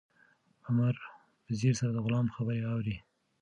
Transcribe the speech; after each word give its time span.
عمر 0.67 0.95
په 1.43 1.51
ځیر 1.59 1.73
سره 1.79 1.91
د 1.93 1.97
غلام 2.05 2.27
خبرې 2.35 2.61
اوري. 2.71 2.95